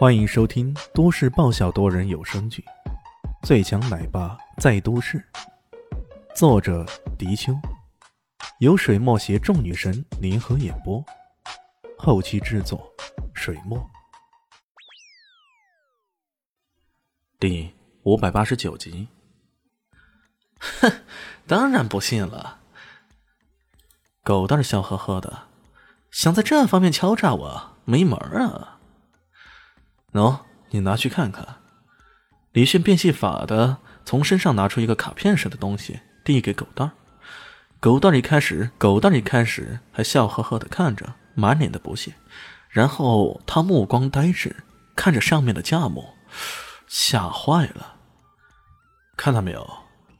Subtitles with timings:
[0.00, 2.64] 欢迎收听都市爆笑多人有声剧
[3.46, 5.18] 《最强奶爸在都市》，
[6.34, 6.86] 作者：
[7.18, 7.52] 迪秋，
[8.60, 11.04] 由水墨携众女神联合演播，
[11.98, 12.90] 后期制作：
[13.34, 13.78] 水墨。
[17.38, 17.70] 第
[18.04, 19.06] 五百八十九集。
[20.60, 20.90] 哼，
[21.46, 22.60] 当然不信了。
[24.24, 25.48] 狗蛋笑呵呵的，
[26.10, 28.79] 想在这方面敲诈我，没门啊！
[30.12, 31.56] 喏，你拿去看看。
[32.52, 36.92] 李迅变戏法的从身上拿出一个卡片似的东西，递给狗蛋儿。
[37.78, 42.12] 狗蛋儿一开始，狗蛋儿一开始还笑呵呵的看着，满脸的不屑。
[42.68, 44.64] 然后他目光呆滞，
[44.96, 46.10] 看着上面的价目，
[46.88, 47.94] 吓坏了。
[49.16, 49.68] 看到没有？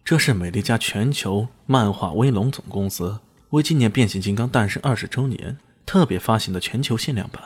[0.05, 7.43] 这是美利加全球漫画威龙总公司为纪念变形金刚诞生二十周年特别发行的全球限量版，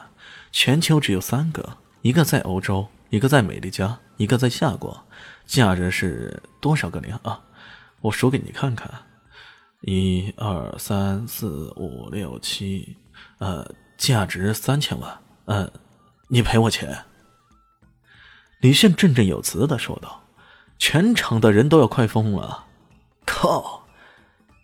[0.53, 1.79] 全球只有三个。
[2.05, 5.07] 一个在欧洲，一个在美利加，一个在夏国，
[5.47, 7.41] 价值是多少个零啊？
[8.03, 8.93] 我数给你看看，
[9.81, 12.95] 一二三四五六七，
[13.39, 15.19] 呃，价值三千万。
[15.47, 15.73] 嗯，
[16.29, 17.07] 你赔我钱。
[18.61, 20.25] 李炫振振有词的说道，
[20.79, 22.67] 全场的人都要快疯了。
[23.25, 23.87] 靠！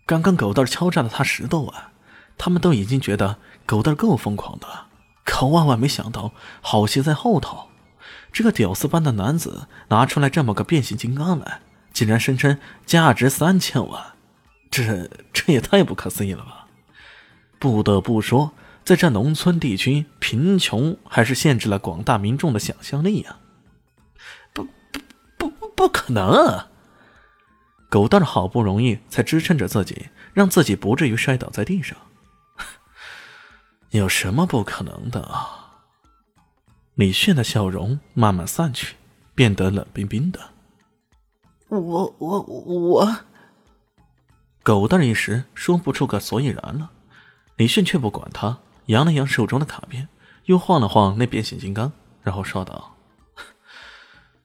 [0.05, 1.92] 刚刚狗蛋敲诈了他十多万，
[2.36, 4.89] 他们都已经觉得狗蛋够疯狂的了。
[5.25, 7.69] 可万万没想到，好戏在后头。
[8.33, 11.61] 这个屌丝般的男子拿出来这么个变形金刚来，
[11.93, 14.13] 竟然声称价值三千万，
[14.71, 16.67] 这这也太不可思议了吧！
[17.59, 18.53] 不得不说，
[18.85, 23.37] 在这农村地区，贫穷还是限制了广大民众的想象力呀！
[24.53, 25.01] 不不
[25.37, 26.67] 不不不可能！
[27.89, 31.97] 狗蛋好不容易才支撑着自己，让自己不至于摔倒在地上。
[33.91, 35.83] 有什么不可能的啊？
[36.94, 38.94] 李炫的笑容慢慢散去，
[39.34, 40.38] 变得冷冰冰的。
[41.69, 43.16] 我我我，
[44.62, 46.90] 狗蛋一时说不出个所以然了。
[47.56, 50.08] 李炫却不管他，扬了扬手中的卡片，
[50.45, 51.92] 又晃了晃那变形金刚，
[52.23, 52.96] 然后说道：“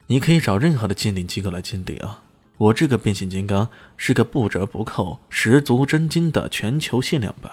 [0.08, 2.24] 你可以找任何的鉴定机构来鉴定啊，
[2.58, 7.52] 我这个变形金刚是个不折不扣、十足真金的全球限量版。”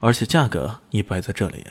[0.00, 1.66] 而且价格也摆在这里，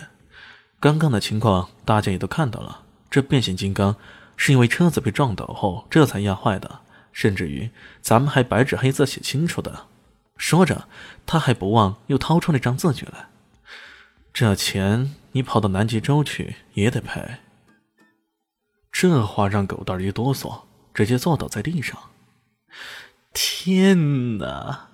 [0.79, 2.83] 刚刚的情况大家也都看到了。
[3.09, 3.95] 这变形金刚
[4.37, 6.81] 是因为车子被撞倒后这才压坏的，
[7.11, 9.87] 甚至于咱们还白纸黑字写清楚的。
[10.37, 10.87] 说着，
[11.25, 13.27] 他还不忘又掏出那张字据来。
[14.31, 17.39] 这钱你跑到南极洲去也得赔。
[18.91, 20.61] 这话让狗蛋一哆嗦，
[20.93, 21.97] 直接坐倒在地上。
[23.33, 24.87] 天哪，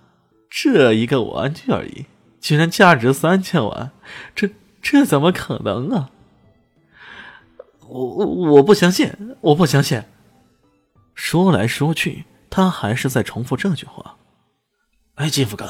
[0.49, 2.05] 这一个玩具而已。
[2.45, 3.89] 居然价值三千万，
[4.35, 6.11] 这这怎么可能啊！
[7.87, 9.11] 我我不相信，
[9.41, 10.03] 我不相信。
[11.15, 14.17] 说来说去，他还是在重复这句话。
[15.15, 15.67] 哎，金福哥，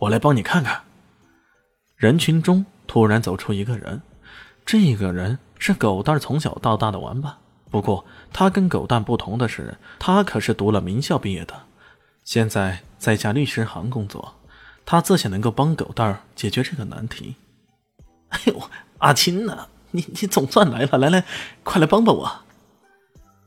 [0.00, 0.82] 我来帮你看看。
[1.94, 4.02] 人群中突然走出一个人，
[4.64, 7.36] 这个人是狗蛋从小到大的玩伴。
[7.70, 11.54] 不过他跟狗蛋不同的是，他可是读了名校毕业的，
[12.24, 14.34] 现在在一家律师行工作。
[14.86, 17.34] 他自想能够帮狗蛋儿解决这个难题。
[18.30, 21.24] 哎呦，阿青呐，你你总算来了，来来，
[21.62, 22.40] 快来帮帮我！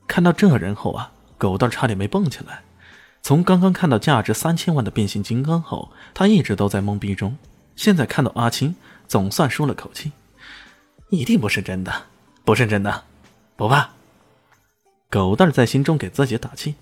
[0.06, 2.62] 看到这人后啊，狗蛋差点没蹦起来。
[3.22, 7.36] 从刚刚看到价值三千万的变形金刚后，他一直都在懵逼中。
[7.76, 8.74] 现在看到阿青，
[9.08, 10.12] 总算舒了口气。
[11.10, 12.04] 一定不是真的，
[12.44, 13.04] 不是真的，
[13.56, 13.90] 不怕。
[15.10, 16.76] 狗蛋儿在心中给自己打气。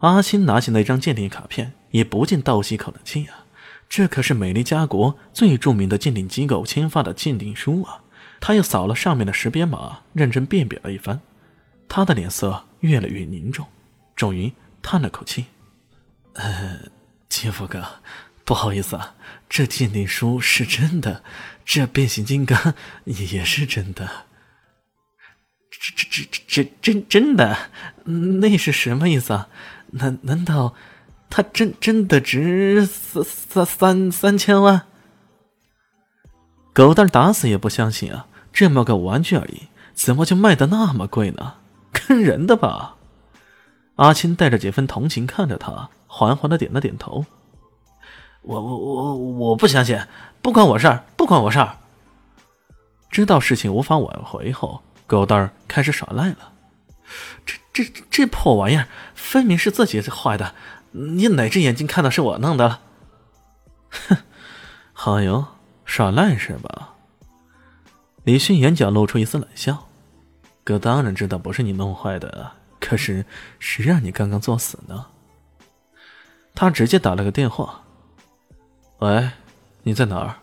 [0.00, 3.45] 阿青拿起那张鉴定卡片，也不禁倒吸口冷气啊。
[3.88, 8.02] 这可是美丽家国最著名的鉴定机构签发的鉴定书啊！
[8.40, 11.20] 他又扫了上面的识别码，认真辨别了一番，
[11.88, 13.66] 他的脸色越来越凝重，
[14.14, 14.52] 终于
[14.82, 15.46] 叹了口气
[16.34, 16.78] ：“呃，
[17.28, 17.82] 金福哥，
[18.44, 19.14] 不好意思啊，
[19.48, 21.22] 这鉴定书是真的，
[21.64, 22.74] 这变形金刚
[23.04, 24.26] 也是真的。
[25.70, 27.56] 这、这、这、这、真真的？
[28.04, 29.48] 那是什么意思啊？
[29.92, 30.74] 难难道？”
[31.28, 34.82] 他真真的值三三三三千万？
[36.72, 38.26] 狗蛋打死也不相信啊！
[38.52, 41.54] 这么个玩具而已，怎么就卖的那么贵呢？
[41.92, 42.96] 坑人的吧？
[43.96, 47.24] 阿青带着几分同情看着他，缓缓的点了点头。
[48.42, 49.98] 我我我我不相信，
[50.40, 51.76] 不关我事儿，不关我事儿。
[53.10, 56.52] 知道事情无法挽回后，狗蛋开始耍赖了。
[57.46, 60.54] 这这这破玩意儿，分明是自己坏的。
[60.92, 62.80] 你哪只眼睛看到是我弄的了？
[63.90, 64.16] 哼，
[64.92, 65.46] 好哟，
[65.84, 66.94] 耍赖是吧？
[68.24, 69.86] 李迅眼角露出一丝冷笑。
[70.64, 73.24] 哥当然知道不是你弄坏的，可是
[73.60, 75.06] 谁让你刚刚作死呢？
[76.54, 77.82] 他直接打了个电话。
[78.98, 79.30] 喂，
[79.82, 80.36] 你在哪儿？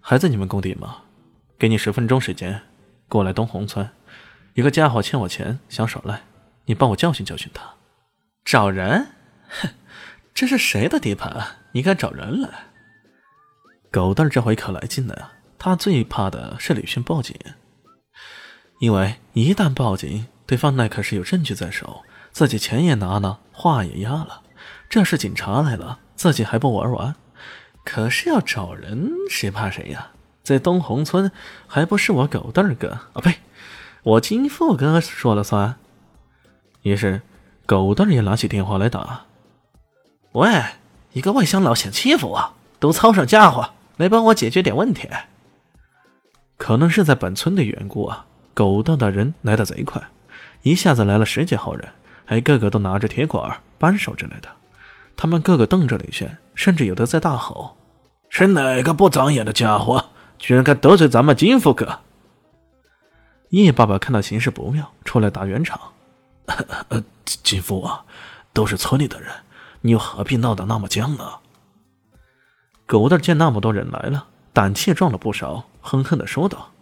[0.00, 0.98] 还在你们工地吗？
[1.58, 2.62] 给你十分钟时间，
[3.08, 3.88] 过来东红村。
[4.54, 6.22] 一个家伙欠我钱，想耍赖，
[6.64, 7.62] 你帮我教训教训他。
[8.44, 9.06] 找人？
[9.48, 9.68] 哼，
[10.34, 11.58] 这是谁的地盘？
[11.72, 12.48] 你敢找人来？
[13.90, 17.34] 狗蛋儿这回可来劲了，他最怕的是李迅报警，
[18.80, 24.42] 因为一旦报警，对方那可是有证据在手，自己钱也拿了，话也压了。
[24.88, 27.14] 这是警察来了，自己还不玩完？
[27.84, 30.10] 可是要找人，谁怕谁呀？
[30.42, 31.30] 在东红村，
[31.66, 33.20] 还不是我狗蛋儿哥啊？
[33.22, 33.36] 呸！
[34.02, 35.76] 我金富哥说了算。
[36.82, 37.22] 于是，
[37.64, 39.24] 狗蛋儿也拿起电话来打
[40.36, 40.62] ：“喂，
[41.14, 45.08] 一个外乡佬想欺负我，都操上家伙来帮我解决点问题。”
[46.58, 50.02] 可能是在本村的缘故啊，狗蛋的人来的贼快，
[50.60, 51.88] 一下子来了十几号人，
[52.26, 54.48] 还个个都拿着铁管、扳手之类的。
[55.16, 57.78] 他们个个瞪着李轩，甚至有的在大吼
[58.28, 60.04] ：“是哪个不长眼的家伙，
[60.38, 62.00] 居然敢得罪咱们金富哥？”
[63.48, 65.80] 叶爸爸看到形势不妙，出来打圆场
[67.24, 68.04] ：“金富啊，
[68.52, 69.30] 都是村里的人，
[69.86, 71.24] 你又何必闹得那么僵呢？”
[72.86, 76.72] 狗蛋见那么多人来了，胆气壮了不少，哼哼的说道：“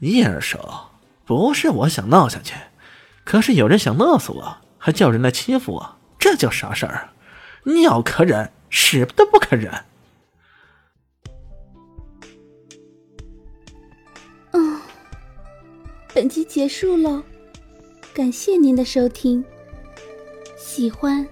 [0.00, 0.90] 叶二手，
[1.24, 2.54] 不是我想闹下去，
[3.24, 7.10] 可是有人想勒死我，还叫人来欺负我，这叫啥事儿？
[7.64, 9.72] 鸟可忍，屎都不可忍。”
[16.14, 17.22] 本集结束喽，
[18.14, 19.44] 感谢您的收听。
[20.56, 21.26] 喜欢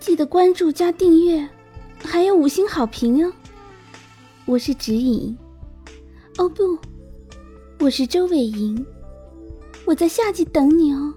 [0.00, 1.46] 记得关注加订阅，
[2.02, 3.30] 还有五星好评哦。
[4.46, 5.36] 我是指引，
[6.38, 6.78] 哦不，
[7.78, 8.84] 我是周伟莹，
[9.84, 11.12] 我在下集等你哦。